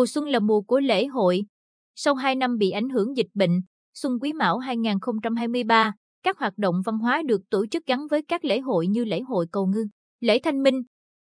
[0.00, 1.44] Mùa xuân là mùa của lễ hội.
[1.94, 3.60] Sau 2 năm bị ảnh hưởng dịch bệnh,
[3.94, 8.44] Xuân Quý Mão 2023, các hoạt động văn hóa được tổ chức gắn với các
[8.44, 9.86] lễ hội như lễ hội cầu ngư,
[10.20, 10.82] lễ thanh minh.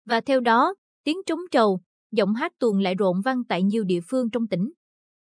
[0.05, 1.79] Và theo đó, tiếng trống trầu,
[2.11, 4.71] giọng hát tuồng lại rộn vang tại nhiều địa phương trong tỉnh.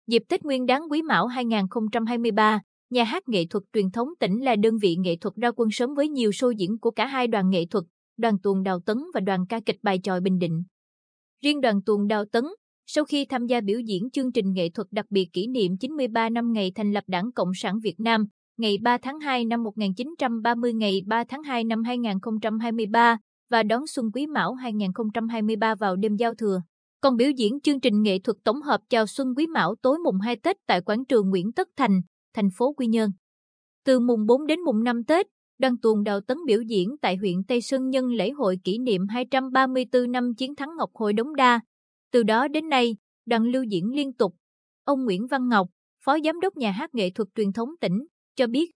[0.07, 2.61] Dịp Tết Nguyên đán Quý Mão 2023,
[2.91, 5.95] nhà hát nghệ thuật truyền thống tỉnh là đơn vị nghệ thuật ra quân sớm
[5.95, 7.85] với nhiều show diễn của cả hai đoàn nghệ thuật,
[8.17, 10.63] đoàn tuồng Đào Tấn và đoàn ca kịch bài tròi Bình Định.
[11.45, 12.45] Riêng đoàn tuồng Đào Tấn,
[12.93, 16.29] sau khi tham gia biểu diễn chương trình nghệ thuật đặc biệt kỷ niệm 93
[16.29, 18.27] năm ngày thành lập Đảng Cộng sản Việt Nam,
[18.59, 23.19] ngày 3 tháng 2 năm 1930 ngày 3 tháng 2 năm 2023
[23.51, 26.61] và đón Xuân Quý Mão 2023 vào đêm giao thừa.
[27.01, 30.21] Còn biểu diễn chương trình nghệ thuật tổng hợp chào Xuân Quý Mão tối mùng
[30.21, 32.01] 2 Tết tại quảng trường Nguyễn Tất Thành,
[32.35, 33.11] thành phố Quy Nhơn.
[33.85, 35.27] Từ mùng 4 đến mùng 5 Tết,
[35.59, 39.07] đoàn tuồng Đào Tấn biểu diễn tại huyện Tây Sơn nhân lễ hội kỷ niệm
[39.09, 41.61] 234 năm chiến thắng Ngọc Hội Đống Đa.
[42.11, 44.35] Từ đó đến nay, đoàn lưu diễn liên tục.
[44.85, 45.69] Ông Nguyễn Văn Ngọc,
[46.05, 48.71] Phó Giám đốc Nhà hát Nghệ thuật truyền thống tỉnh, cho biết.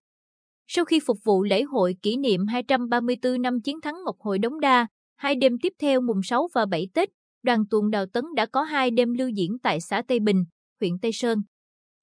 [0.67, 4.59] Sau khi phục vụ lễ hội kỷ niệm 234 năm chiến thắng Ngọc Hội Đống
[4.59, 7.09] Đa, hai đêm tiếp theo mùng 6 và 7 Tết,
[7.43, 10.43] đoàn tuồng Đào Tấn đã có hai đêm lưu diễn tại xã Tây Bình,
[10.79, 11.39] huyện Tây Sơn.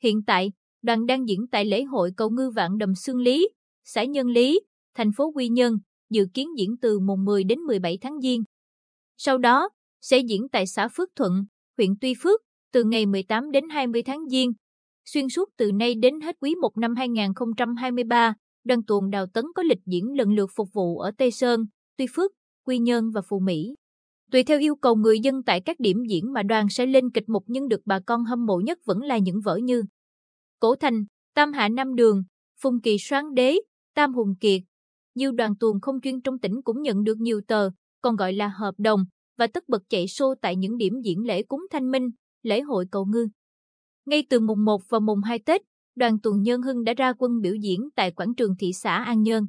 [0.02, 3.48] Hiện tại, đoàn đang diễn tại lễ hội cầu ngư vạn đầm Sương Lý,
[3.84, 4.60] xã Nhân Lý,
[4.94, 5.74] thành phố Quy Nhơn,
[6.10, 8.42] dự kiến diễn từ mùng 10 đến 17 tháng Giêng.
[9.16, 9.68] Sau đó,
[10.02, 11.44] sẽ diễn tại xã Phước Thuận,
[11.78, 12.40] huyện Tuy Phước,
[12.72, 14.52] từ ngày 18 đến 20 tháng Giêng.
[15.04, 19.62] Xuyên suốt từ nay đến hết quý 1 năm 2023, đoàn tuồng Đào Tấn có
[19.62, 22.32] lịch diễn lần lượt phục vụ ở Tây Sơn, Tuy Phước,
[22.66, 23.74] Quy Nhơn và Phù Mỹ.
[24.30, 27.28] Tùy theo yêu cầu người dân tại các điểm diễn mà đoàn sẽ lên kịch
[27.28, 29.82] mục nhưng được bà con hâm mộ nhất vẫn là những vở như
[30.60, 32.22] Cổ Thành, Tam Hạ Nam Đường,
[32.62, 33.56] Phùng Kỳ Soán Đế,
[33.94, 34.62] Tam Hùng Kiệt.
[35.14, 38.48] Nhiều đoàn tuồng không chuyên trong tỉnh cũng nhận được nhiều tờ, còn gọi là
[38.48, 39.04] hợp đồng,
[39.36, 42.10] và tất bật chạy xô tại những điểm diễn lễ cúng thanh minh,
[42.42, 43.28] lễ hội cầu ngư.
[44.06, 45.62] Ngay từ mùng 1 và mùng 2 Tết,
[45.94, 49.22] đoàn Tuần Nhân Hưng đã ra quân biểu diễn tại quảng trường thị xã An
[49.22, 49.46] Nhơn.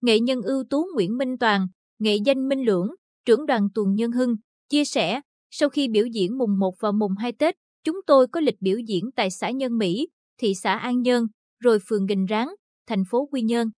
[0.00, 1.66] Nghệ nhân ưu tú Nguyễn Minh Toàn,
[1.98, 2.88] nghệ danh Minh Lưỡng,
[3.24, 4.36] trưởng đoàn Tuần Nhân Hưng,
[4.68, 5.20] chia sẻ,
[5.50, 7.54] sau khi biểu diễn mùng 1 và mùng 2 Tết,
[7.84, 11.26] chúng tôi có lịch biểu diễn tại xã Nhân Mỹ, thị xã An Nhơn,
[11.60, 12.48] rồi phường Gành Ráng,
[12.86, 13.68] thành phố Quy Nhơn.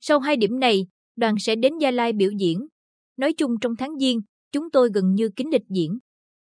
[0.00, 0.86] Sau hai điểm này,
[1.16, 2.66] đoàn sẽ đến Gia Lai biểu diễn.
[3.16, 4.20] Nói chung trong tháng Giêng,
[4.54, 5.98] chúng tôi gần như kín lịch diễn.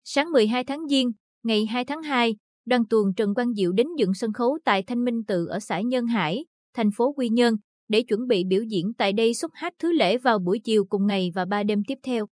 [0.03, 1.11] Sáng 12 tháng Giêng,
[1.43, 5.03] ngày 2 tháng 2, đoàn tuồng Trần Quang Diệu đến dựng sân khấu tại Thanh
[5.03, 7.55] Minh Tự ở xã Nhân Hải, thành phố Quy Nhơn,
[7.87, 11.07] để chuẩn bị biểu diễn tại đây xuất hát thứ lễ vào buổi chiều cùng
[11.07, 12.25] ngày và ba đêm tiếp theo.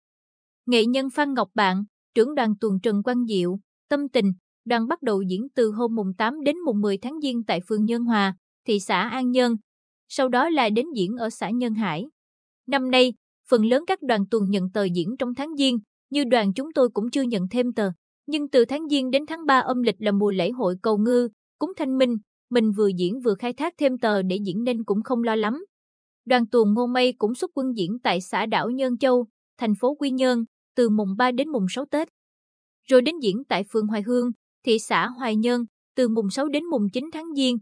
[0.66, 1.84] Nghệ nhân Phan Ngọc Bạn,
[2.14, 3.58] trưởng đoàn tuồng Trần Quang Diệu,
[3.88, 4.32] tâm tình,
[4.64, 7.84] đoàn bắt đầu diễn từ hôm mùng 8 đến mùng 10 tháng Giêng tại phường
[7.84, 9.56] Nhân Hòa, thị xã An Nhơn,
[10.08, 12.06] sau đó là đến diễn ở xã Nhân Hải.
[12.66, 13.12] Năm nay,
[13.48, 15.78] phần lớn các đoàn tuồng nhận tờ diễn trong tháng Giêng,
[16.10, 17.90] như đoàn chúng tôi cũng chưa nhận thêm tờ.
[18.26, 21.28] Nhưng từ tháng Giêng đến tháng 3 âm lịch là mùa lễ hội cầu ngư,
[21.58, 22.16] cúng thanh minh,
[22.50, 25.64] mình vừa diễn vừa khai thác thêm tờ để diễn nên cũng không lo lắm.
[26.24, 29.26] Đoàn tuồng Ngô Mây cũng xuất quân diễn tại xã đảo Nhơn Châu,
[29.58, 30.44] thành phố Quy Nhơn,
[30.76, 32.08] từ mùng 3 đến mùng 6 Tết.
[32.88, 34.30] Rồi đến diễn tại phường Hoài Hương,
[34.64, 35.64] thị xã Hoài Nhơn,
[35.96, 37.58] từ mùng 6 đến mùng 9 tháng Giêng.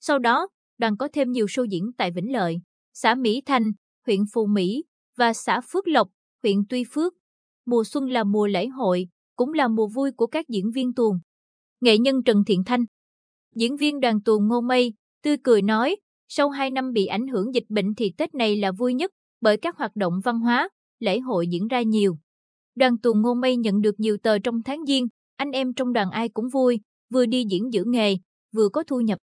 [0.00, 2.56] Sau đó, đoàn có thêm nhiều show diễn tại Vĩnh Lợi,
[2.92, 3.72] xã Mỹ Thành,
[4.06, 4.82] huyện Phù Mỹ
[5.16, 6.08] và xã Phước Lộc,
[6.42, 7.14] huyện Tuy Phước.
[7.66, 11.18] Mùa xuân là mùa lễ hội, cũng là mùa vui của các diễn viên tuồng.
[11.80, 12.84] Nghệ nhân Trần Thiện Thanh
[13.54, 15.96] Diễn viên đoàn tuồng Ngô Mây, tươi cười nói,
[16.28, 19.56] sau 2 năm bị ảnh hưởng dịch bệnh thì Tết này là vui nhất, bởi
[19.56, 20.68] các hoạt động văn hóa,
[21.00, 22.16] lễ hội diễn ra nhiều.
[22.74, 25.06] Đoàn tuồng Ngô Mây nhận được nhiều tờ trong tháng Giêng,
[25.36, 26.80] anh em trong đoàn ai cũng vui,
[27.10, 28.16] vừa đi diễn giữ nghề,
[28.52, 29.18] vừa có thu nhập.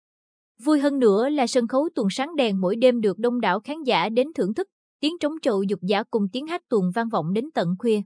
[0.65, 3.77] Vui hơn nữa là sân khấu tuồng sáng đèn mỗi đêm được đông đảo khán
[3.83, 4.67] giả đến thưởng thức,
[5.05, 8.01] tiếng trống trụ dục giả cùng tiếng hát tuồng vang vọng đến tận khuya.